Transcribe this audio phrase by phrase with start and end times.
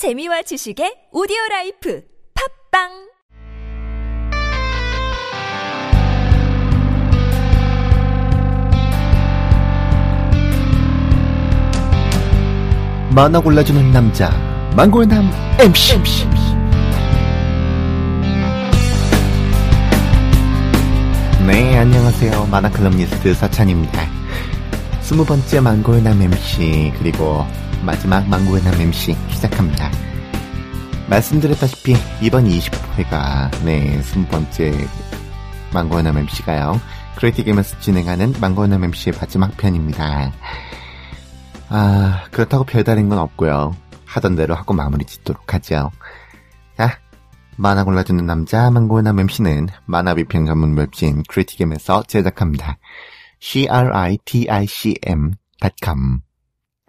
[0.00, 2.88] 재미와 지식의 오디오 라이프 팟빵!
[13.14, 14.30] 만화 골라주는 남자
[14.74, 15.30] 만골남
[15.60, 15.98] M씨
[21.46, 22.46] 네 안녕하세요.
[22.46, 24.00] 만화 칼럼니스트 서찬휘입니다.
[25.02, 27.44] 스무 번째 만골남 M씨 그리고
[27.84, 29.90] 마지막 만골남 M씨 시작합니다
[31.08, 34.72] 말씀드렸다시피 이번 20회가 네 스무 번째
[35.72, 36.80] 만골남 M씨가요
[37.16, 40.32] 크리틱엠에서 진행하는 만골남 M씨의 마지막 편입니다
[41.72, 43.76] 아, 그렇다고 별다른 건 없고요.
[44.04, 45.92] 하던 대로 하고 마무리 짓도록 하죠.
[46.76, 46.98] 자,
[47.56, 52.78] 만화 골라주는 남자 만골남 M씨는 만화 비평 전문 웹진 크리틱엠에서 제작합니다.
[53.40, 54.80] criticm.com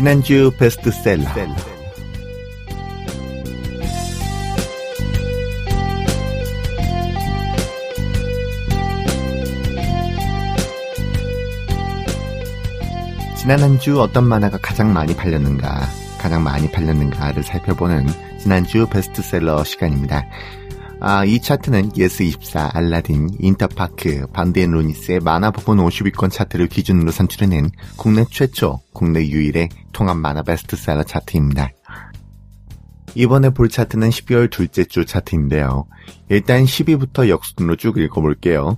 [0.00, 1.26] 지난주 베스트셀러
[13.36, 15.86] 지난 한 주 어떤 만화가 가장 많이 팔렸는가,
[16.18, 18.06] 가장 많이 팔렸는가를 살펴보는
[18.38, 20.24] 지난주 베스트셀러 시간입니다.
[21.02, 28.26] 아, 이 차트는 예스24, 알라딘, 인터파크, 반디앤 루니스의 만화 부분 50위권 차트를 기준으로 산출해낸 국내
[28.30, 31.70] 최초, 국내 유일의 통합 만화 베스트셀러 차트입니다.
[33.14, 35.86] 이번에 볼 차트는 12월 둘째 주 차트인데요.
[36.28, 38.76] 일단 10위부터 역순으로 쭉 읽어볼게요.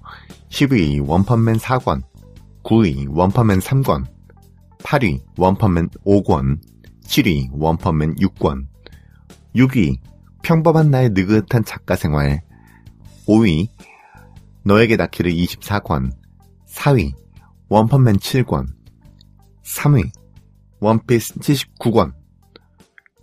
[0.48, 2.02] 10위 원펀맨 4권,
[2.62, 4.04] 9위 원펀맨 3권,
[4.84, 6.60] 8위 원펀맨 5권,
[7.04, 8.66] 7위 원펀맨 6권,
[9.56, 9.96] 6위
[10.42, 12.42] 평범한 나의 느긋한 작가 생활,
[13.26, 13.68] 5위
[14.64, 16.10] 너에게 닿기를 24권,
[16.68, 17.12] 4위
[17.68, 18.66] 원펀맨 7권,
[19.64, 20.10] 3위
[20.80, 22.12] 원피스 79권,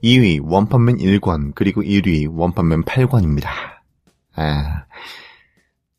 [0.04, 3.50] 2위 원펀맨 1권, 그리고 1위 원펀맨 8권입니다.
[4.36, 4.86] 아,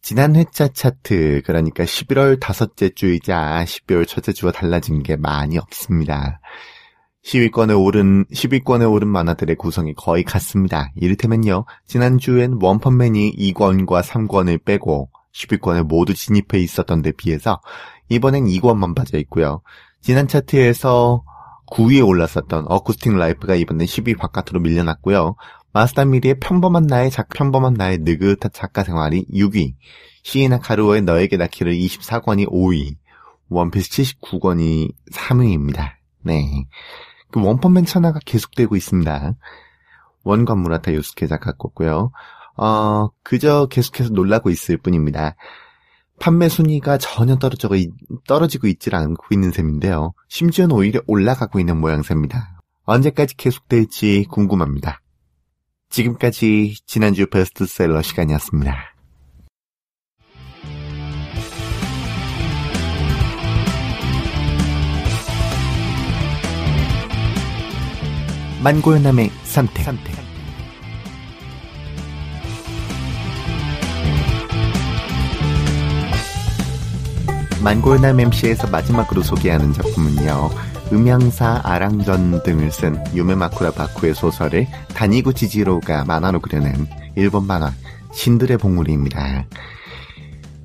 [0.03, 6.41] 지난 회차 차트, 그러니까 11월 다섯째 주이자 12월 첫째 주와 달라진 게 많이 없습니다.
[7.25, 10.91] 10위권에 오른, 10위권에 오른 만화들의 구성이 거의 같습니다.
[10.97, 17.61] 이를테면요, 지난주엔 원펀맨이 2권과 3권을 빼고 10위권에 모두 진입해 있었던 데 비해서
[18.09, 19.63] 이번엔 2권만 빠져 있고요.
[20.01, 21.23] 지난 차트에서
[21.71, 25.37] 9위에 올랐었던 어쿠스틱 라이프가 이번엔 10위 바깥으로 밀려났고요.
[25.73, 29.75] 마스다 미리의 평범한 나의 작, 평범한 나의 느긋한 작가 생활이 6위,
[30.25, 32.97] 시이나 카루오의 너에게 닿기를 24권이 5위,
[33.51, 35.93] 원피스 79권이 3위입니다.
[36.23, 36.67] 네.
[37.31, 39.35] 그 원펀맨 천하가 계속되고 있습니다.
[40.25, 42.13] 원과 무라타 유스케 작가 거고요.
[42.57, 45.37] 어, 그저 계속해서 놀라고 있을 뿐입니다.
[46.21, 47.71] 판매 순위가 전혀 떨어져,
[48.29, 50.13] 떨어지고 있질 않고 있는 셈인데요.
[50.29, 52.61] 심지어는 오히려 올라가고 있는 모양새입니다.
[52.85, 55.01] 언제까지 계속될지 궁금합니다.
[55.89, 58.90] 지금까지 지난주 베스트셀러 시간이었습니다.
[68.63, 69.87] 만골남의 선택.
[77.65, 80.51] 만골남 MC에서 마지막으로 소개하는 작품은요.
[80.93, 87.73] 음향사 아랑전 등을 쓴 유메마쿠라 바쿠의 소설을 다니구 지지로가 만화로 그려낸 일본 만화
[88.13, 89.47] 신들의 봉우리입니다.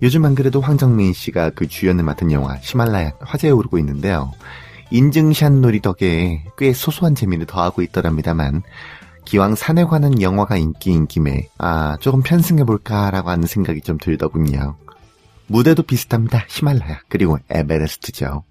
[0.01, 4.33] 요즘 안 그래도 황정민 씨가 그 주연을 맡은 영화 히말라야 화제에 오르고 있는데요.
[4.95, 8.63] 인증샷 놀이 덕에 꽤 소소한 재미를 더하고 있더랍니다만
[9.25, 14.77] 기왕 산에 관한 영화가 인기인 김에 아 조금 편승해볼까라고 하는 생각이 좀 들더군요.
[15.47, 16.45] 무대도 비슷합니다.
[16.47, 18.43] 히말라야 그리고 에베레스트죠.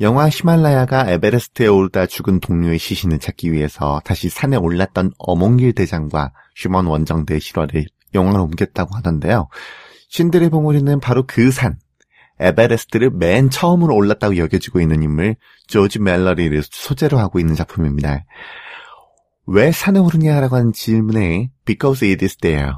[0.00, 6.86] 영화 히말라야가 에베레스트에 오르다 죽은 동료의 시신을 찾기 위해서 다시 산에 올랐던 엄홍길 대장과 휴먼
[6.86, 9.48] 원정대의 실화를 영화로 옮겼다고 하던데요.
[10.08, 11.76] 신들의 봉우리는 바로 그 산,
[12.40, 15.36] 에베레스트를 맨 처음으로 올랐다고 여겨지고 있는 인물
[15.66, 18.24] 조지 멜러리를 소재로 하고 있는 작품입니다.
[19.46, 22.72] 왜 산에 오르냐라고 하는 질문에 Because it is there.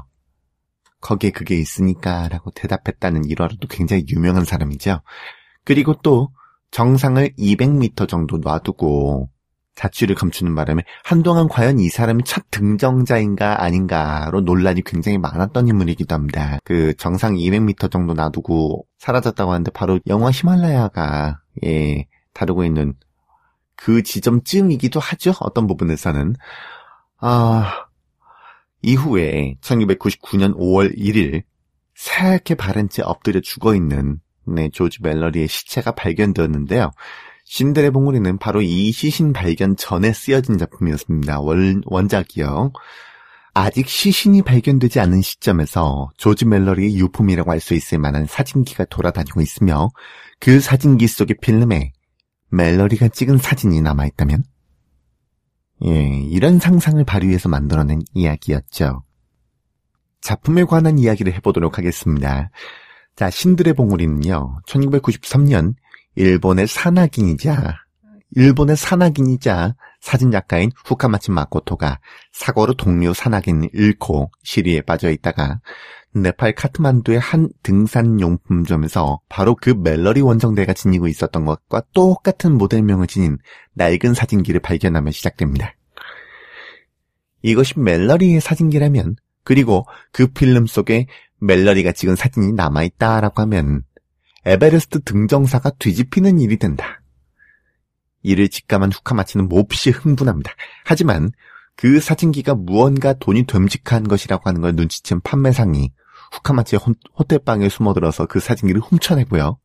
[1.01, 5.01] 거기에 그게 있으니까 라고 대답했다는 일화로도 굉장히 유명한 사람이죠.
[5.65, 6.29] 그리고 또
[6.69, 9.29] 정상을 200m 정도 놔두고
[9.75, 16.59] 자취를 감추는 바람에 한동안 과연 이 사람이 첫 등정자인가 아닌가로 논란이 굉장히 많았던 인물이기도 합니다.
[16.63, 22.93] 그 정상 200m 정도 놔두고 사라졌다고 하는데 바로 영화 히말라야가 예, 다루고 있는
[23.75, 25.33] 그 지점쯤이기도 하죠.
[25.39, 26.35] 어떤 부분에서는
[27.19, 27.85] 아
[28.81, 31.43] 이후에 1999년 5월 1일
[31.95, 36.91] 새하얗게 바른 채 엎드려 죽어 있는 네, 조지 멜러리의 시체가 발견되었는데요.
[37.45, 41.41] 신들의 봉우리는 바로 이 시신 발견 전에 쓰여진 작품이었습니다.
[41.41, 42.71] 원, 원작이요.
[43.53, 49.89] 아직 시신이 발견되지 않은 시점에서 조지 멜러리의 유품이라고 할 수 있을 만한 사진기가 돌아다니고 있으며
[50.39, 51.91] 그 사진기 속의 필름에
[52.49, 54.43] 멜러리가 찍은 사진이 남아있다면?
[55.85, 59.03] 예, 이런 상상을 발휘해서 만들어낸 이야기였죠.
[60.21, 62.51] 작품에 관한 이야기를 해보도록 하겠습니다.
[63.15, 65.73] 자, 신들의 봉우리는요, 1993년
[66.15, 67.75] 일본의 산악인이자,
[68.35, 71.99] 일본의 산악인이자 사진작가인 후카마치 마코토가
[72.31, 75.61] 사고로 동료 산악인을 잃고 시리에 빠져 있다가
[76.13, 83.37] 네팔 카트만두의 한 등산용품점에서 바로 그 멜러리 원정대가 지니고 있었던 것과 똑같은 모델명을 지닌
[83.75, 85.75] 낡은 사진기를 발견하며 시작됩니다.
[87.43, 91.07] 이것이 멜러리의 사진기라면 그리고 그 필름 속에
[91.39, 93.83] 멜러리가 찍은 사진이 남아있다라고 하면
[94.45, 97.01] 에베레스트 등정사가 뒤집히는 일이 된다.
[98.23, 100.51] 이를 직감한 후카마치는 몹시 흥분합니다.
[100.85, 101.31] 하지만
[101.75, 105.91] 그 사진기가 무언가 돈이 됨직한 것이라고 하는 걸 눈치챈 판매상이
[106.33, 106.79] 후카마치의
[107.17, 109.57] 호텔방에 숨어들어서 그 사진기를 훔쳐내고요.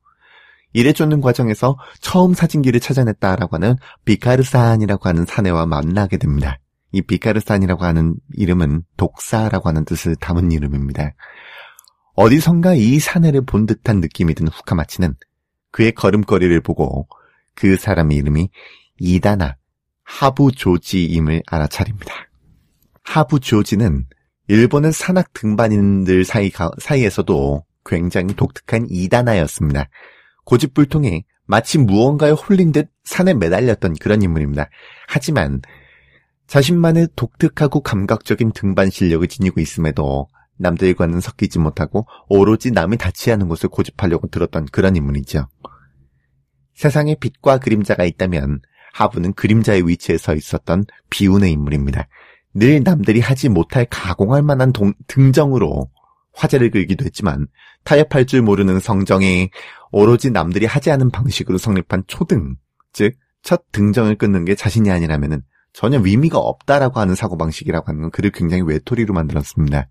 [0.73, 6.59] 이래 쫓는 과정에서 처음 사진기를 찾아냈다라고 하는 비카르산이라고 하는 사내와 만나게 됩니다.
[6.93, 11.13] 이 비카르산이라고 하는 이름은 독사라고 하는 뜻을 담은 이름입니다.
[12.17, 15.15] 어디선가 이 사내를 본 듯한 느낌이 드는 후카마치는
[15.71, 17.07] 그의 걸음걸이를 보고
[17.55, 18.49] 그 사람의 이름이
[18.99, 19.57] 이다나
[20.03, 22.15] 하부 조지임을 알아차립니다.
[23.05, 24.07] 하부 조지는
[24.49, 29.89] 일본의 산악 등반인들 사이, 사이에서도 굉장히 독특한 이다나였습니다.
[30.45, 34.71] 고집불통에 마치 무언가에 홀린 듯 산에 매달렸던 그런 인물입니다.
[35.07, 35.61] 하지만
[36.47, 42.97] 자신만의 독특하고 감각적인 등반 실력을 지니고 있음에도 남들과는 섞이지 못하고 오로지 남이
[43.33, 45.49] 않은 곳을 고집하려고 들었던 그런 인물이죠.
[46.75, 48.61] 세상에 빛과 그림자가 있다면
[48.93, 52.09] 하부는 그림자의 위치에 서 있었던 비운의 인물입니다.
[52.55, 55.91] 늘 남들이 하지 못할 가공할 만한 동, 등정으로
[56.33, 57.47] 화제를 끌기도 했지만
[57.85, 59.51] 타협할 줄 모르는 성정에
[59.91, 62.57] 오로지 남들이 하지 않은 방식으로 성립한 초등,
[62.93, 68.33] 즉 첫 등정을 끊는 게 자신이 아니라면 전혀 의미가 없다라고 하는 사고방식이라고 하는 건 그를
[68.33, 69.89] 굉장히 외톨이로 만들었습니다.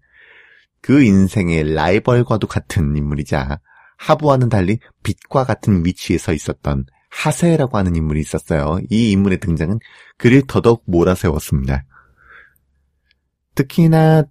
[0.86, 3.60] 그 인생의 라이벌과도 같은 인물이자
[3.98, 8.78] 하부와는 달리 빛과 같은 위치에 서 있었던 하세라고 하는 인물이 있었어요.
[8.92, 9.80] 이 인물의 등장은
[10.18, 11.86] 그를 더더욱 몰아세웠습니다.
[13.56, 14.26] 특히나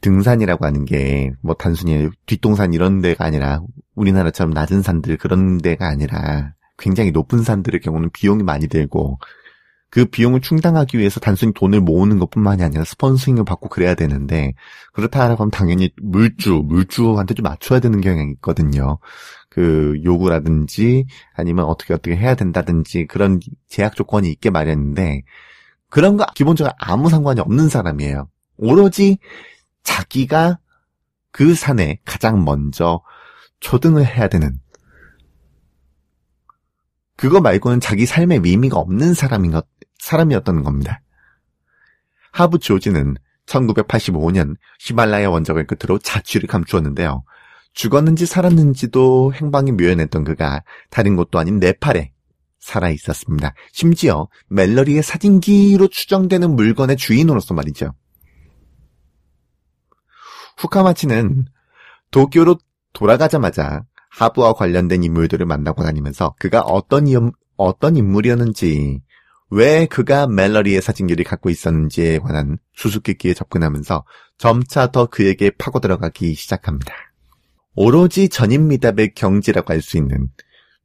[0.00, 3.60] 등산이라고 하는 게 뭐 단순히 뒷동산 이런 데가 아니라
[3.94, 9.20] 우리나라처럼 낮은 산들 그런 데가 아니라 굉장히 높은 산들의 경우는 비용이 많이 들고
[9.92, 14.54] 그 비용을 충당하기 위해서 단순히 돈을 모으는 것뿐만이 아니라 스폰서링을 받고 그래야 되는데
[14.94, 18.98] 그렇다라고 하면 당연히 물주, 물주한테 좀 맞춰야 되는 경향이 있거든요.
[19.50, 25.24] 그 요구라든지 아니면 어떻게 어떻게 해야 된다든지 그런 제약 조건이 있게 마련인데
[25.90, 28.30] 그런 거 기본적으로 아무 상관이 없는 사람이에요.
[28.56, 29.18] 오로지
[29.82, 30.58] 자기가
[31.32, 33.02] 그 산에 가장 먼저
[33.60, 34.58] 초등을 해야 되는
[37.22, 39.64] 그거 말고는 자기 삶에 의미가 없는 사람인 것,
[40.00, 41.02] 사람이었던 겁니다.
[42.32, 43.14] 하부 조지는
[43.46, 47.22] 1985년 히말라야 원적을 끝으로 자취를 감추었는데요.
[47.74, 52.10] 죽었는지 살았는지도 행방이 묘연했던 그가 다른 곳도 아닌 네팔에
[52.58, 53.54] 살아 있었습니다.
[53.70, 57.94] 심지어 멜러리의 사진기로 추정되는 물건의 주인으로서 말이죠.
[60.56, 61.44] 후카마치는
[62.10, 62.58] 도쿄로
[62.92, 63.84] 돌아가자마자
[64.18, 69.00] 하부와 관련된 인물들을 만나고 다니면서 그가 어떤, 인, 어떤 인물이었는지,
[69.50, 74.04] 왜 그가 멜러리의 사진기를 갖고 있었는지에 관한 수수께끼에 접근하면서
[74.38, 76.94] 점차 더 그에게 파고 들어가기 시작합니다.
[77.74, 80.28] 오로지 전인 미답의 경지라고 할 수 있는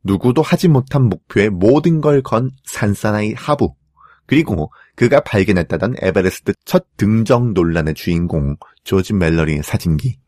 [0.03, 3.73] 누구도 하지 못한 목표에 모든 걸 건 산사나이 하부,
[4.25, 10.19] 그리고 그가 발견했다던 에베레스트 첫 등정 논란의 주인공 조지 멜러리의 사진기.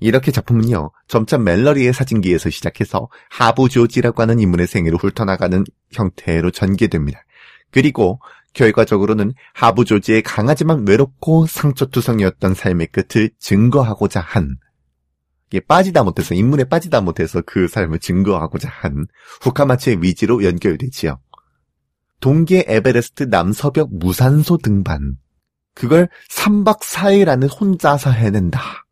[0.00, 7.24] 이렇게 작품은요, 점차 멜러리의 사진기에서 시작해서 하부 조지라고 하는 인물의 생애를 훑어나가는 형태로 전개됩니다.
[7.70, 8.20] 그리고
[8.54, 14.56] 결과적으로는 하부 조지의 강하지만 외롭고 상처투성이었던 삶의 끝을 증거하고자 한
[15.50, 19.06] 이게 빠지다 못해서 인물에 빠지다 못해서 그 삶을 증거하고자 한
[19.42, 21.18] 후카마츠의 위지로 연결되지요.
[22.20, 25.16] 동계 에베레스트 남서벽 무산소 등반.
[25.74, 28.87] 그걸 3박 4일 안에 혼자서 해낸다.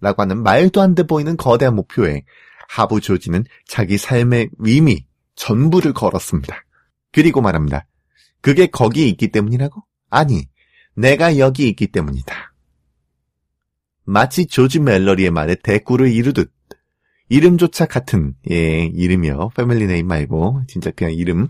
[0.00, 2.24] 라고 하는 말도 안 돼 보이는 거대한 목표에
[2.68, 5.04] 하부 조지는 자기 삶의 의미
[5.34, 6.64] 전부를 걸었습니다.
[7.12, 7.86] 그리고 말합니다.
[8.40, 9.82] 그게 거기 있기 때문이라고?
[10.08, 10.48] 아니,
[10.94, 12.52] 내가 여기 있기 때문이다.
[14.04, 16.52] 마치 조지 멜러리의 말에 대구를 이루듯
[17.28, 21.46] 이름조차 같은 예 이름이요 family name 말고 진짜 그냥 이름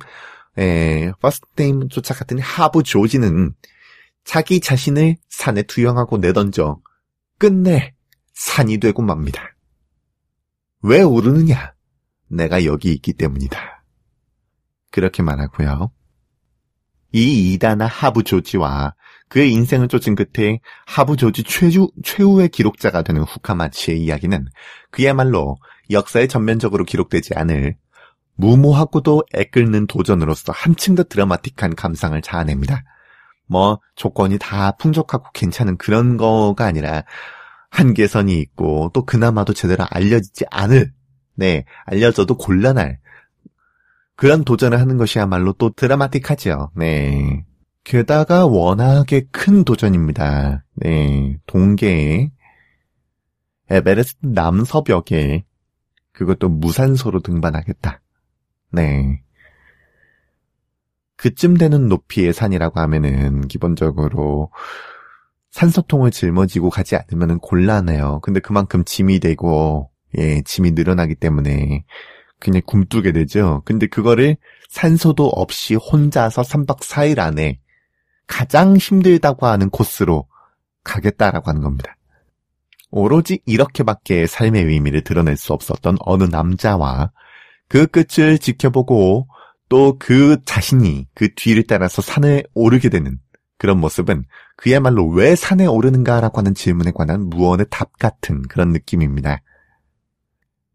[0.58, 3.54] 예 first name조차 같은 하부 조지는
[4.24, 6.80] 자기 자신을 산에 투영하고 내던져
[7.38, 7.94] 끝내
[8.40, 9.54] 산이 되고 맙니다.
[10.80, 11.74] 왜 오르느냐?
[12.28, 13.84] 내가 여기 있기 때문이다.
[14.90, 15.92] 그렇게 말하고요.
[17.12, 18.94] 이 이다나 하부 조지와
[19.28, 24.46] 그의 인생을 쫓은 끝에 하부 조지 최주, 최후의 기록자가 되는 후카마치의 이야기는
[24.90, 25.58] 그야말로
[25.90, 27.76] 역사에 전면적으로 기록되지 않을
[28.36, 32.84] 무모하고도 애끓는 도전으로서 한층 더 드라마틱한 감상을 자아냅니다.
[33.46, 37.04] 뭐 조건이 다 풍족하고 괜찮은 그런 거가 아니라
[37.70, 40.92] 한계선이 있고 또 그나마도 제대로 알려지지 않을
[41.34, 42.98] 네 알려져도 곤란할
[44.16, 46.72] 그런 도전을 하는 것이야말로 또 드라마틱하죠.
[46.76, 47.46] 네.
[47.84, 50.64] 게다가 워낙에 큰 도전입니다.
[50.74, 51.38] 네.
[51.46, 52.30] 동계에
[53.70, 55.46] 에베레스트 남서벽에
[56.12, 58.02] 그것도 무산소로 등반하겠다.
[58.72, 59.22] 네.
[61.16, 64.50] 그쯤 되는 높이의 산이라고 하면은 기본적으로
[65.50, 68.20] 산소통을 짊어지고 가지 않으면 곤란해요.
[68.22, 71.84] 근데 그만큼 짐이 되고 예, 짐이 늘어나기 때문에
[72.38, 73.62] 그냥 굶뜨게 되죠.
[73.64, 74.36] 근데 그거를
[74.70, 77.58] 산소도 없이 혼자서 3박 4일 안에
[78.26, 80.26] 가장 힘들다고 하는 코스로
[80.84, 81.96] 가겠다라고 하는 겁니다.
[82.90, 87.12] 오로지 이렇게밖에 삶의 의미를 드러낼 수 없었던 어느 남자와
[87.68, 89.28] 그 끝을 지켜보고
[89.68, 93.18] 또 그 자신이 그 뒤를 따라서 산에 오르게 되는
[93.60, 94.24] 그런 모습은
[94.56, 99.42] 그야말로 왜 산에 오르는가라고 하는 질문에 관한 무언의 답 같은 그런 느낌입니다.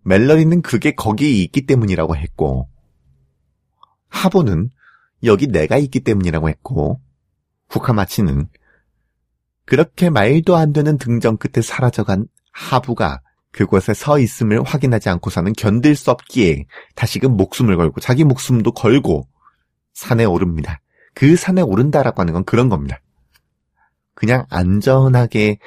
[0.03, 2.69] 멜러리는 그게 거기 있기 때문이라고 했고,
[4.09, 4.69] 하보는
[5.23, 7.01] 여기 내가 있기 때문이라고 했고,
[7.69, 8.49] 후카마치는
[9.65, 16.11] 그렇게 말도 안 되는 등정 끝에 사라져간 하부가 그곳에 서 있음을 확인하지 않고서는 견딜 수
[16.11, 19.27] 없기에 다시금 목숨을 걸고 자기 목숨도 걸고
[19.93, 20.81] 산에 오릅니다.
[21.15, 22.99] 그 산에 오른다라고 하는 건 그런 겁니다.
[24.13, 25.57] 그냥 안전하게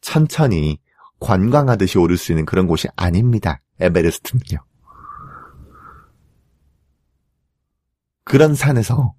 [0.00, 0.78] 천천히
[1.20, 3.62] 관광하듯이 오를 수 있는 그런 곳이 아닙니다.
[3.80, 4.58] 에베레스트는요.
[8.24, 9.14] 그런 산에서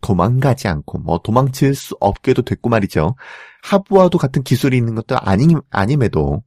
[0.00, 3.14] 도망가지 않고 뭐 도망칠 수 없게도 됐고 말이죠.
[3.62, 6.42] 하부와도 같은 기술이 있는 것도 아니, 아님에도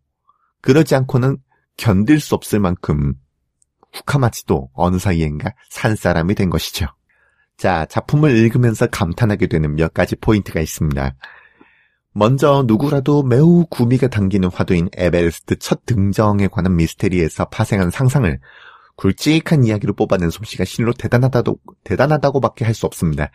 [0.62, 1.38] 그러지 않고는
[1.77, 3.13] 견딜 수 없을 만큼
[3.94, 6.88] 후카마치도 어느 사이엔가 산 사람이 된 것이죠.
[7.57, 11.15] 자, 작품을 읽으면서 감탄하게 되는 몇 가지 포인트가 있습니다.
[12.13, 18.39] 먼저 누구라도 매우 구미가 당기는 화두인 에베레스트 첫 등정에 관한 미스테리에서 파생한 상상을
[18.95, 23.31] 굵직한 이야기로 뽑아낸 솜씨가 실로 대단하다고, 대단하다고밖에 할 수 없습니다.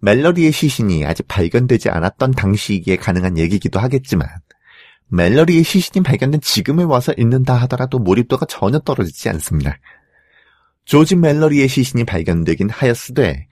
[0.00, 4.28] 멜러리의 시신이 아직 발견되지 않았던 당시이기에 가능한 얘기기도 하겠지만,
[5.08, 9.78] 멜러리의 시신이 발견된 지금에 와서 읽는다 하더라도 몰입도가 전혀 떨어지지 않습니다.
[10.88, 13.46] 조지 멜러리의 시신이 발견되긴 하였으되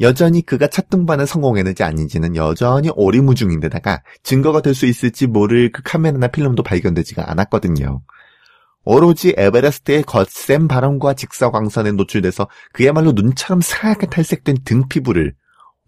[0.00, 6.28] 여전히 그가 첫 등반을 성공했는지 아닌지는 여전히 오리무중인데다가 증거가 될 수 있을지 모를 그 카메라나
[6.28, 8.02] 필름도 발견되지가 않았거든요.
[8.84, 15.34] 오로지 에베레스트의 거센 바람과 직사광선에 노출돼서 그야말로 눈처럼 사하게 탈색된 등 피부를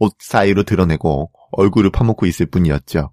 [0.00, 3.12] 옷 사이로 드러내고 얼굴을 파묻고 있을 뿐이었죠.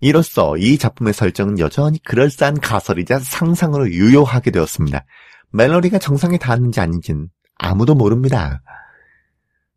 [0.00, 5.04] 이로써 이 작품의 설정은 여전히 그럴싸한 가설이자 상상으로 유효하게 되었습니다.
[5.52, 8.62] 멜로리가 정상에 닿았는지 아닌지는 아무도 모릅니다.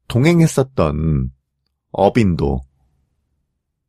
[0.08, 1.32] 동행했었던
[1.91, 2.62] 어빈도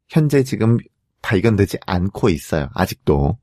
[0.08, 0.78] 현재 지금
[1.22, 2.68] 발견되지 않고 있어요.
[2.74, 3.38] 아직도.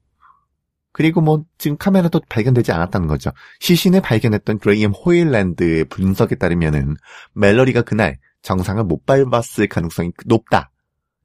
[0.91, 3.31] 그리고 뭐 지금 카메라도 발견되지 않았다는 거죠.
[3.59, 6.95] 시신을 발견했던 그레이엄 호일랜드의 분석에 따르면은
[7.33, 10.71] 멜로리가 그날 정상을 못 밟았을 가능성이 높다.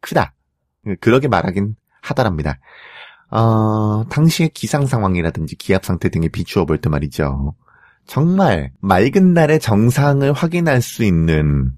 [0.00, 0.34] 크다.
[1.00, 2.58] 그러게 말하긴 하더랍니다.
[3.30, 7.54] 어, 당시의 기상 상황이라든지 기압 상태 등에 비추어 볼 때 말이죠.
[8.06, 11.72] 정말 맑은 날의 정상을 확인할 수 있는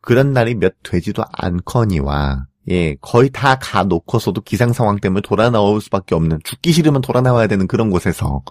[0.00, 6.14] 그런 날이 몇 되지도 않거니와 예, 거의 다 가놓고서도 기상 상황 때문에 돌아 나올 수밖에
[6.14, 8.42] 없는 죽기 싫으면 돌아 나와야 되는 그런 곳에서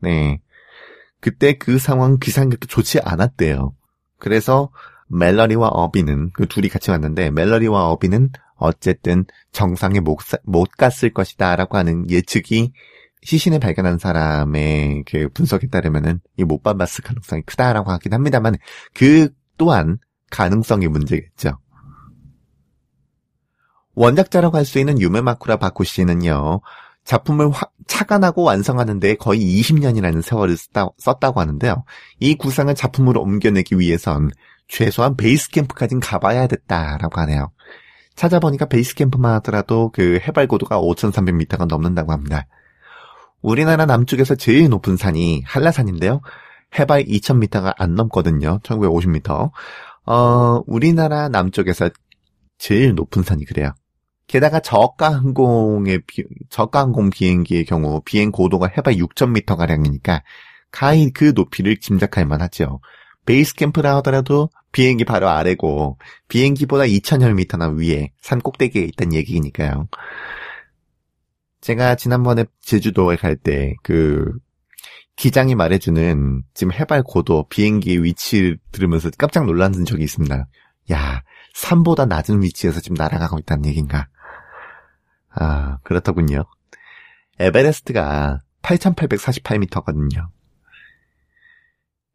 [0.00, 0.40] 네.
[1.20, 3.74] 그때 그 상황 기상이 좋지 않았대요.
[4.18, 4.70] 그래서
[5.08, 12.08] 멜러리와 어비는 그 둘이 같이 왔는데 멜러리와 어비는 어쨌든 정상에 못, 못 갔을 것이다라고 하는
[12.10, 12.72] 예측이
[13.22, 18.56] 시신을 발견한 사람의 그 분석에 따르면은 이 못 받았을 가능성이 크다라고 하긴 합니다만
[18.94, 19.98] 그 또한
[20.30, 21.58] 가능성의 문제겠죠.
[23.94, 26.60] 원작자라고 할 수 있는 유메마쿠라 바쿠 씨는요.
[27.04, 31.84] 작품을 화, 착안하고 완성하는데 거의 20년이라는 세월을 썼다, 썼다고 하는데요.
[32.20, 34.30] 이 구상을 작품으로 옮겨내기 위해선
[34.68, 37.50] 최소한 베이스 캠프까진 가봐야 됐다라고 하네요.
[38.18, 42.46] 찾아보니까 베이스 캠프만 하더라도 그 해발 고도가 5,300m가 넘는다고 합니다.
[43.40, 46.20] 우리나라 남쪽에서 제일 높은 산이 한라산인데요.
[46.78, 48.58] 해발 2,000m가 안 넘거든요.
[48.64, 49.52] 1950m.
[50.06, 51.90] 어, 우리나라 남쪽에서
[52.58, 53.72] 제일 높은 산이 그래요.
[54.26, 60.22] 게다가 저가 항공의 비, 저가 항공 비행기의 경우 비행 고도가 해발 6,000m 가량이니까
[60.72, 62.80] 가히 그 높이를 짐작할 만하죠.
[63.28, 69.86] 베이스 캠프라 하더라도 비행기 바로 아래고 비행기보다 2,000여 미터나 위에 산 꼭대기에 있다는 얘기니까요.
[71.60, 74.32] 제가 지난번에 제주도에 갈 때 그
[75.14, 80.46] 기장이 말해주는 지금 해발 고도 비행기 위치를 들으면서 깜짝 놀란 적이 있습니다.
[80.92, 84.08] 야, 산보다 낮은 위치에서 지금 날아가고 있다는 얘기인가?
[85.34, 86.44] 아, 그렇더군요.
[87.40, 90.28] 에베레스트가 8,848m거든요.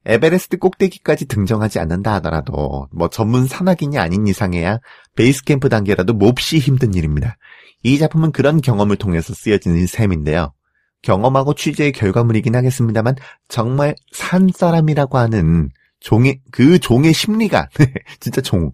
[0.06, 4.80] 에베레스트 꼭대기까지 등정하지 않는다 하더라도 뭐 전문 산악인이 아닌 이상해야
[5.16, 7.38] 베이스 캠프 단계라도 몹시 힘든 일입니다.
[7.84, 10.54] 이 작품은 그런 경험을 통해서 쓰여진 셈인데요.
[11.02, 13.16] 경험하고 취재의 결과물이긴 하겠습니다만
[13.48, 15.70] 정말 산 사람이라고 하는
[16.00, 17.68] 종의 그 종의 심리가
[18.20, 18.72] 진짜 종.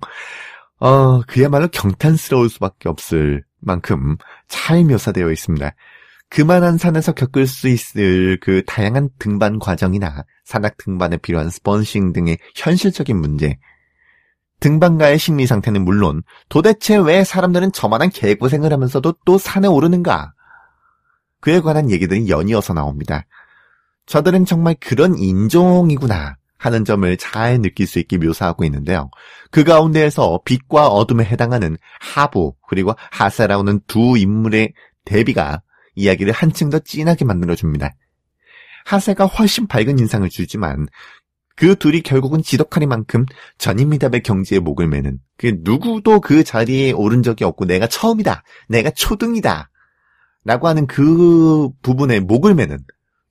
[0.79, 4.17] 어, 그야말로 경탄스러울 수밖에 없을 만큼
[4.48, 5.74] 잘 묘사되어 있습니다.
[6.29, 13.17] 그만한 산에서 겪을 수 있을 그 다양한 등반 과정이나 산악 등반에 필요한 스폰싱 등의 현실적인
[13.17, 13.57] 문제,
[14.59, 20.33] 등반가의 심리 상태는 물론 도대체 왜 사람들은 저만한 개고생을 하면서도 또 산에 오르는가?
[21.41, 23.25] 그에 관한 얘기들이 연이어서 나옵니다.
[24.05, 29.10] 저들은 정말 그런 인종이구나 하는 점을 잘 느낄 수 있게 묘사하고 있는데요.
[29.49, 34.73] 그 가운데에서 빛과 어둠에 해당하는 하부 그리고 하세라오는 두 인물의
[35.06, 35.62] 대비가
[35.99, 37.93] 이야기를 한층 더 진하게 만들어줍니다.
[38.85, 40.88] 하세가 훨씬 밝은 인상을 주지만
[41.55, 43.25] 그 둘이 결국은 지덕하리만큼
[43.57, 48.43] 전임미답의 경지에 목을 매는 그 누구도 그 자리에 오른 적이 없고 내가 처음이다.
[48.69, 49.69] 내가 초등이다.
[50.45, 52.79] 라고 하는 그 부분에 목을 매는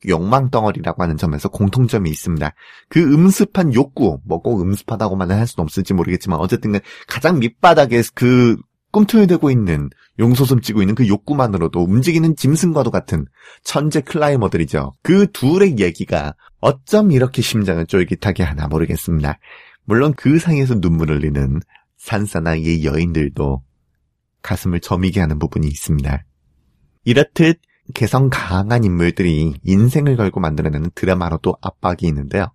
[0.09, 2.53] 욕망 덩어리라고 하는 점에서 공통점이 있습니다.
[2.89, 6.79] 그 음습한 욕구, 뭐 꼭 음습하다고만 할 수는 없을지 모르겠지만 어쨌든
[7.09, 8.57] 가장 밑바닥에 그
[8.91, 13.27] 꿈틀대고 있는 용소숨 찌고 있는 그 욕구만으로도 움직이는 짐승과도 같은
[13.63, 14.95] 천재 클라이머들이죠.
[15.03, 19.39] 그 둘의 얘기가 어쩜 이렇게 심장을 쫄깃하게 하나 모르겠습니다.
[19.85, 21.61] 물론 그 상에서 눈물을 흘리는
[21.99, 23.63] 산사나이의 여인들도
[24.43, 26.25] 가슴을 저미게 하는 부분이 있습니다.
[27.05, 27.61] 이렇듯
[27.95, 32.53] 개성 강한 인물들이 인생을 걸고 만들어내는 드라마로도 압박이 있는데요.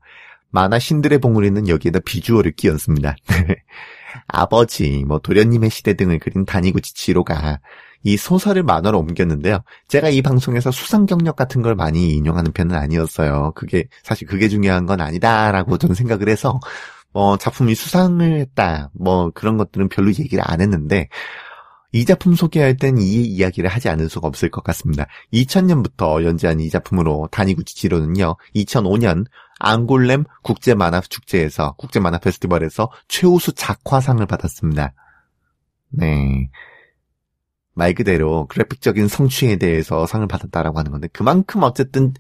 [0.49, 3.15] 만화 신들의 봉우리는 여기에다 비주얼을 끼얹습니다.
[4.27, 7.59] 아버지, 뭐 도련님의 시대 등을 그린 다니구치 지로가
[8.03, 9.59] 이 소설을 만화로 옮겼는데요.
[9.87, 13.53] 제가 이 방송에서 수상 경력 같은 걸 많이 인용하는 편은 아니었어요.
[13.55, 16.59] 그게 사실 그게 중요한 건 아니다라고 저는 생각을 해서
[17.13, 21.07] 뭐 작품이 수상을 했다 뭐 그런 것들은 별로 얘기를 안 했는데
[21.93, 25.05] 이 작품 소개할 땐 이 이야기를 하지 않을 수가 없을 것 같습니다.
[25.31, 28.35] 2000년부터 연재한 이 작품으로 다니구치 지로는요.
[28.55, 29.25] 2005년
[29.63, 34.93] 앙골렘 국제 만화 축제에서 국제 만화 페스티벌에서 최우수 작화상을 받았습니다.
[35.89, 36.49] 네.
[37.73, 42.13] 말 그대로 그래픽적인 성취에 대해서 상을 받았다라고 하는 건데 그만큼 어쨌든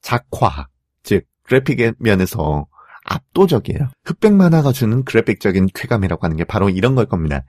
[0.00, 0.66] 작화,
[1.02, 2.66] 즉 그래픽의 면에서
[3.04, 3.90] 압도적이에요.
[4.04, 7.44] 흑백 만화가 주는 그래픽적인 쾌감이라고 하는 게 바로 이런 걸 겁니다.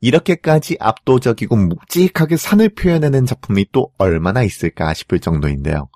[0.00, 5.88] 이렇게까지 압도적이고 묵직하게 산을 표현하는 작품이 또 얼마나 있을까 싶을 정도인데요.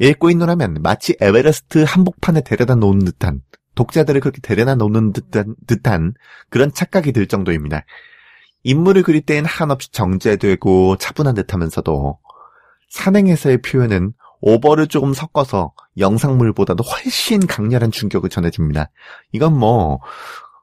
[0.00, 3.42] 읽고 있노라면 마치 에베레스트 한복판에 데려다 놓은 듯한
[3.74, 6.14] 독자들을 그렇게 데려다 놓는 듯한, 듯한
[6.48, 7.84] 그런 착각이 들 정도입니다.
[8.62, 12.18] 인물을 그릴 때엔 한없이 정제되고 차분한 듯하면서도
[12.88, 18.90] 산행에서의 표현은 오버를 조금 섞어서 영상물보다도 훨씬 강렬한 충격을 전해줍니다.
[19.32, 20.00] 이건 뭐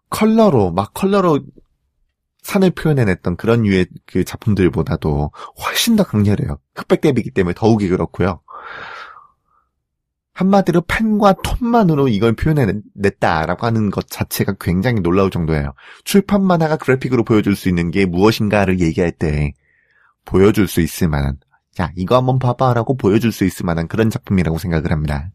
[0.09, 1.39] 컬러로 막 컬러로
[2.41, 5.31] 산을 표현해냈던 그런 유의 그 작품들보다도
[5.63, 6.57] 훨씬 더 강렬해요.
[6.75, 8.41] 흑백 대비기 때문에 더욱이 그렇고요.
[10.37, 15.73] 한마디로 펜과 톤만으로 이걸 표현해냈다라고 하는 것 자체가 굉장히 놀라울 정도예요.
[16.03, 19.53] 출판 만화가 그래픽으로 보여줄 수 있는 게 무엇인가를 얘기할 때
[20.25, 21.37] 보여줄 수 있을 만한
[21.73, 25.31] 자 이거 한번 봐봐라고 보여줄 수 있을 만한 그런 작품이라고 생각을 합니다.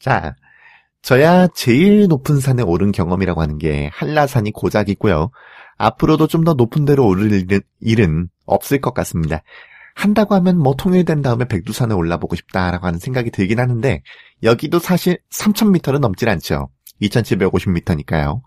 [0.00, 0.34] 자
[1.02, 5.30] 저야 제일 높은 산에 오른 경험이라고 하는 게 한라산이 고작이고요.
[5.76, 7.46] 앞으로도 좀 더 높은 데로 오를
[7.80, 9.42] 일은, 없을 것 같습니다.
[9.98, 14.02] 한다고 하면 뭐 통일된 다음에 백두산에 올라보고 싶다라고 하는 생각이 들긴 하는데
[14.44, 16.70] 여기도 사실 3000m는 넘질 않죠.
[17.02, 18.40] 2750m니까요.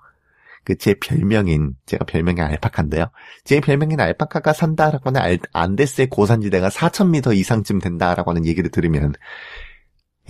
[0.63, 3.07] 그 제 별명인 제가 별명이 알파카인데요.
[3.43, 9.11] 제 별명인 알파카가 산다라고 하는 안데스의 고산지대가 4000m 이상쯤 된다라고 하는 얘기를 들으면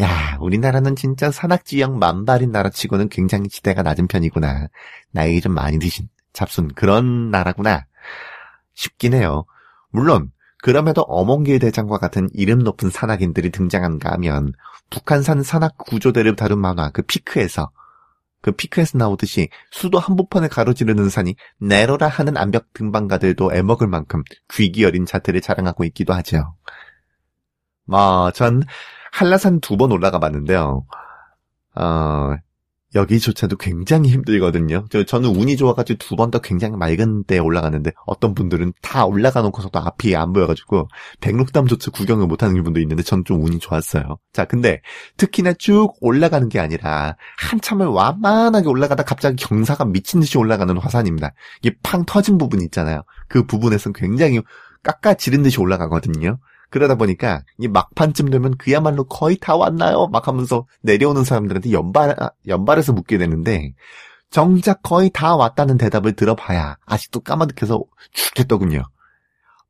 [0.02, 4.70] 야, 우리나라는 진짜 산악지형 만발인 나라치고는 굉장히 지대가 낮은 편이구나.
[5.12, 7.86] 나이 좀 많이 드신 잡순 그런 나라구나.
[8.74, 9.46] 싶긴 해요.
[9.92, 10.32] 물론
[10.62, 14.54] 그럼에도 어몽길 대장과 같은 이름 높은 산악인들이 등장한가 하면
[14.90, 17.72] 북한산 산악 구조대를 다룬 만화 그 피크에서
[18.42, 25.06] 그 피크에서 나오듯이 수도 한복판을 가로지르는 산이 내로라 하는 암벽 등반가들도 애먹을 만큼 귀기 어린
[25.06, 26.56] 자태를 자랑하고 있기도 하죠.
[27.86, 28.64] 뭐, 전
[29.12, 30.86] 한라산 두 번 올라가 봤는데요.
[31.76, 32.36] 어,
[32.94, 34.86] 여기조차도 굉장히 힘들거든요.
[34.90, 39.42] 저, 저는 운이 좋아가지고 두 번 더 굉장히 맑은 데 올라갔는데 어떤 분들은 다 올라가
[39.42, 40.88] 놓고서도 앞이 안 보여가지고
[41.20, 44.18] 백록담조차 구경을 못하는 분도 있는데 전좀 운이 좋았어요.
[44.34, 44.82] 자, 근데
[45.18, 51.32] 특히나 쭉 올라가는 게 아니라 한참을 완만하게 올라가다 갑자기 경사가 미친 듯이 올라가는 화산입니다.
[51.62, 53.04] 이게 팡 터진 부분 있잖아요.
[53.28, 54.42] 그 부분에선 굉장히
[54.84, 56.40] 깎아 지른 듯이 올라가거든요.
[56.72, 60.08] 그러다 보니까 이 막판쯤 되면 그야말로 거의 다 왔나요?
[60.08, 62.16] 막 하면서 내려오는 사람들한테 연발,
[62.48, 63.74] 연발해서 묻게 되는데
[64.32, 68.84] 정작 거의 다 왔다는 대답을 들어봐야 아직도 까마득해서 죽겠더군요.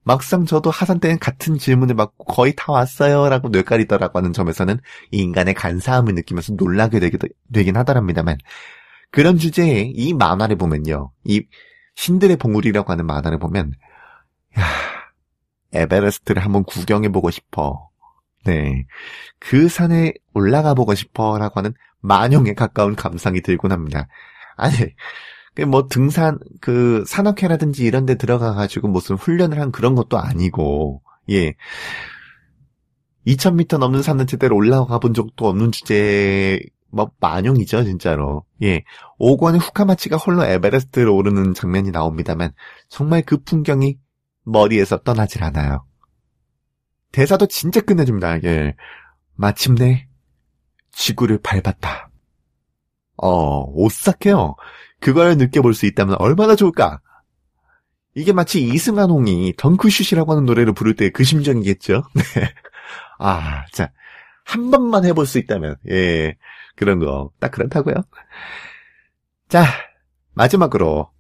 [0.04, 4.80] 막상 저도 하산 때는 같은 질문을 받고 거의 다 왔어요 라고 뇌까리더라고 하는 점에서는
[5.12, 8.38] 인간의 간사함을 느끼면서 놀라게 되기도, 되긴 하더랍니다만
[9.10, 11.12] 그런 주제에 이 만화를 보면요.
[11.26, 11.44] 이
[11.96, 13.74] 신들의 봉우리라고 하는 만화를 보면
[14.60, 14.64] 야
[15.74, 17.90] 에베레스트를 한번 구경해보고 싶어.
[18.46, 18.86] 네.
[19.40, 24.08] 그 산에 올라가 보고 싶어 라고 하는 만용에 가까운 감상이 들곤 합니다.
[24.58, 24.76] 아니,
[25.56, 31.54] 그뭐 등산, 그 산악회라든지 이런 데 들어가가지고 무슨 훈련을 한 그런 것도 아니고, 예.
[33.28, 38.46] 2000m 넘는 산을 제대로 올라가 본 적도 없는 주제, 뭐, 만용이죠, 진짜로.
[38.64, 38.84] 예.
[39.20, 42.54] 오권의 후카마치가 홀로 에베레스트를 오르는 장면이 나옵니다만,
[42.90, 43.98] 정말 그 풍경이
[44.44, 45.86] 머리에서 떠나질 않아요.
[47.12, 48.44] 대사도 진짜 끝내줍니다.
[48.44, 48.76] 예.
[49.36, 50.08] 마침내
[50.92, 52.10] 지구를 밟았다.
[53.18, 54.56] 어, 오싹해요.
[55.00, 57.00] 그걸 느껴볼 수 있다면 얼마나 좋을까?
[58.16, 62.04] 이게 마치 이승환홍이 덩크슛이라고 하는 노래를 부를 때 그 심정이겠죠?
[62.16, 62.54] 네.
[63.20, 63.92] 아, 자,
[64.46, 66.36] 한 번만 해볼 수 있다면, 예,
[66.76, 67.96] 그런 거, 딱 그렇다고요.
[69.50, 69.66] 자,
[70.34, 71.12] 마지막으로,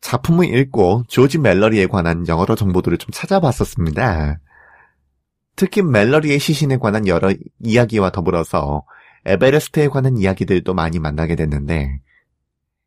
[0.00, 4.40] 작품을 읽고 조지 멜러리에 관한 영어로 정보들을 좀 찾아봤었습니다.
[5.56, 8.84] 특히 멜러리의 시신에 관한 여러 이야기와 더불어서
[9.26, 12.00] 에베레스트에 관한 이야기들도 많이 만나게 됐는데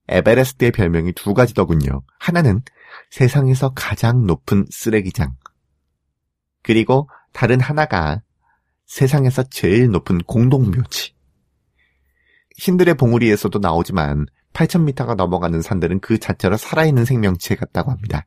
[0.08, 2.02] 에베레스트의 별명이 두 가지더군요.
[2.20, 2.62] 하나는
[3.12, 5.36] 세상에서 가장 높은 쓰레기장.
[6.64, 8.22] 그리고 다른 하나가
[8.86, 11.14] 세상에서 제일 높은 공동묘지.
[12.58, 18.26] 신들의 봉우리에서도 나오지만 8,000m가 넘어가는 산들은 그 자체로 살아있는 생명체 같다고 합니다.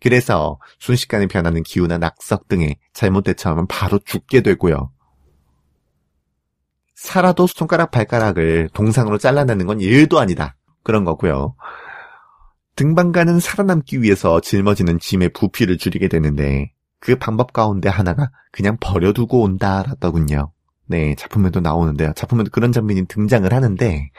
[0.00, 4.92] 그래서 순식간에 변하는 기후나 낙석 등에 잘못 대처하면 바로 죽게 되고요.
[6.94, 10.56] 살아도 손가락 발가락을 동상으로 잘라내는 건 일도 아니다.
[10.82, 11.54] 그런 거고요.
[12.76, 20.52] 등반가는 살아남기 위해서 짊어지는 짐의 부피를 줄이게 되는데 그 방법 가운데 하나가 그냥 버려두고 온다라더군요.
[20.86, 22.12] 네, 작품에도 나오는데요.
[22.14, 24.10] 작품에도 그런 장면이 등장을 하는데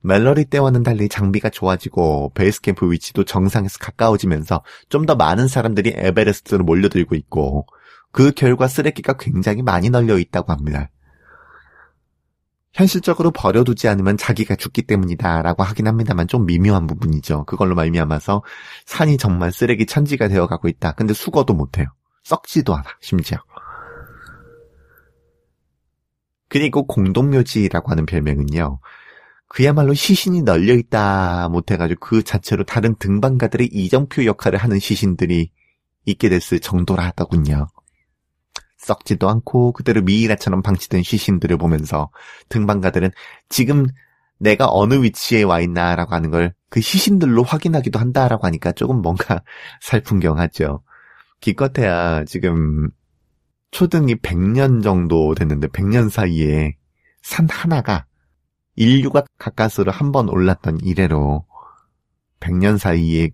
[0.00, 6.64] 멜러리 때와는 달리 장비가 좋아지고 베이스 캠프 위치도 정상에서 가까워지면서 좀 더 많은 사람들이 에베레스트로
[6.64, 7.66] 몰려들고 있고
[8.12, 10.90] 그 결과 쓰레기가 굉장히 많이 널려 있다고 합니다.
[12.74, 17.44] 현실적으로 버려두지 않으면 자기가 죽기 때문이다라고 하긴 합니다만 좀 미묘한 부분이죠.
[17.46, 18.42] 그걸로 말미암아서
[18.86, 20.92] 산이 정말 쓰레기 천지가 되어가고 있다.
[20.92, 21.86] 근데 수거도 못해요.
[22.24, 23.38] 썩지도 않아 심지어.
[26.48, 28.80] 그리고 공동묘지라고 하는 별명은요.
[29.48, 35.50] 그야말로 시신이 널려 있다 못해가지고 그 자체로 다른 등반가들의 이정표 역할을 하는 시신들이
[36.04, 37.68] 있게 됐을 정도라 하더군요.
[38.76, 42.10] 썩지도 않고 그대로 미이라처럼 방치된 시신들을 보면서
[42.48, 43.10] 등반가들은
[43.48, 43.86] 지금
[44.38, 49.42] 내가 어느 위치에 와 있나라고 하는 걸 그 시신들로 확인하기도 한다라고 하니까 조금 뭔가
[49.80, 50.82] 살풍경하죠.
[51.40, 52.90] 기껏해야 지금
[53.70, 56.76] 초등이 100년 정도 됐는데 100년 사이에
[57.22, 58.06] 산 하나가
[58.78, 61.44] 인류가 가까스로 한 번 올랐던 이래로
[62.40, 63.30] 100년 사이에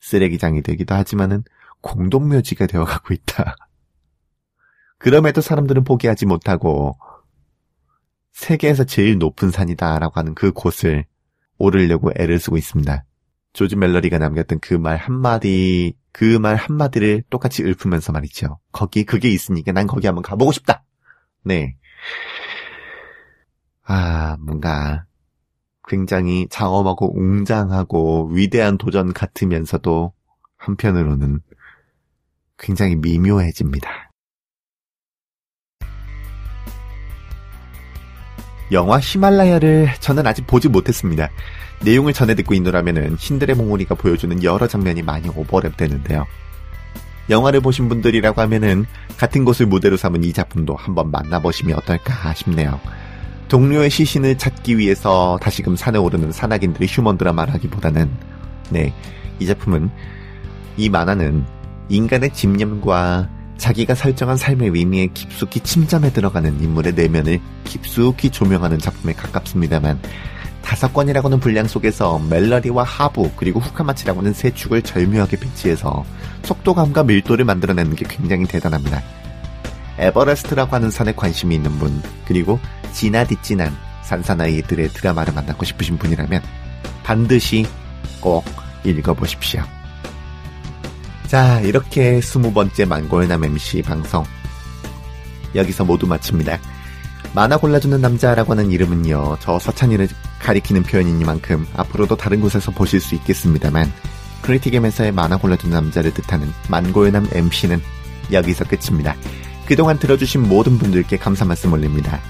[0.00, 1.44] 쓰레기장이 되기도 하지만은
[1.82, 3.56] 공동묘지가 되어가고 있다.
[4.98, 6.98] 그럼에도 사람들은 포기하지 못하고
[8.32, 11.04] 세계에서 제일 높은 산이다라고 하는 그 곳을
[11.58, 13.04] 오르려고 애를 쓰고 있습니다.
[13.52, 18.58] 조지 멜러리가 남겼던 그 말 한마디, 그 말 한마디를 똑같이 읊으면서 말이죠.
[18.72, 20.84] 거기 그게 있으니까 난 거기 한번 가보고 싶다.
[21.44, 21.76] 네.
[23.86, 25.04] 아, 뭔가
[25.86, 30.12] 굉장히 장엄하고 웅장하고 위대한 도전 같으면서도
[30.56, 31.40] 한편으로는
[32.58, 34.10] 굉장히 미묘해집니다.
[38.72, 41.30] 영화 히말라야를 저는 아직 보지 못했습니다.
[41.84, 46.24] 내용을 전해 듣고 있노라면은 신들의 몽우리가 보여주는 여러 장면이 많이 오버랩되는데요.
[47.30, 48.86] 영화를 보신 분들이라고 하면은
[49.18, 52.80] 같은 곳을 무대로 삼은 이 작품도 한번 만나보시면 어떨까 싶네요.
[53.48, 58.10] 동료의 시신을 찾기 위해서 다시금 산에 오르는 산악인들의 휴먼 드라마라기보다는
[58.70, 58.92] 네,
[59.38, 59.90] 이 작품은
[60.76, 61.44] 이 만화는
[61.88, 69.98] 인간의 집념과 자기가 설정한 삶의 의미에 깊숙이 침잠해 들어가는 인물의 내면을 깊숙이 조명하는 작품에 가깝습니다만
[70.62, 76.04] 다섯 권이라고는 분량 속에서 멜러리와 하부 그리고 후카마치라고는 세 축을 절묘하게 배치해서
[76.42, 79.00] 속도감과 밀도를 만들어내는 게 굉장히 대단합니다.
[79.98, 82.58] 에버레스트라고 하는 산에 관심이 있는 분 그리고
[82.92, 86.42] 지나디진한 산사나이들의 드라마를 만나고 싶으신 분이라면
[87.02, 87.66] 반드시
[88.20, 88.44] 꼭
[88.84, 89.62] 읽어보십시오.
[91.26, 94.24] 자, 이렇게 스무 번째 만골남 MC 방송.
[95.54, 96.58] 여기서 모두 마칩니다.
[97.34, 100.08] 만화 골라주는 남자라고 하는 이름은요, 저 서찬이를
[100.40, 103.92] 가리키는 표현이니만큼 앞으로도 다른 곳에서 보실 수 있겠습니다만,
[104.42, 107.82] 크리티겜에서의 만화 골라주는 남자를 뜻하는 만골남 MC는
[108.32, 109.16] 여기서 끝입니다.
[109.66, 112.20] 그동안 들어주신 모든 분들께 감사 말씀 올립니다.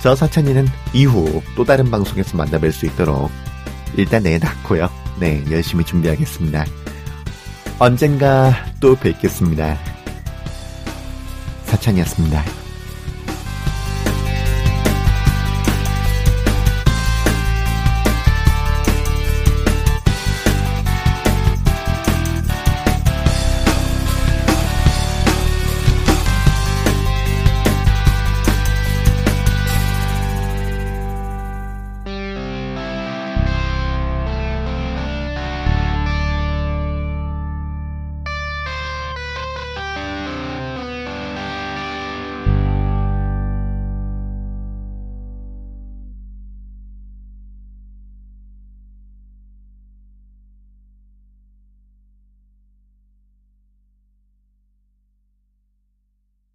[0.00, 3.30] 저 서찬이는 이후 또 다른 방송에서 만나뵐 수 있도록
[3.96, 4.88] 일단 내놨고요.
[5.20, 6.64] 네, 열심히 준비하겠습니다.
[7.78, 9.78] 언젠가 또 뵙겠습니다.
[11.64, 12.57] 사찬이었습니다.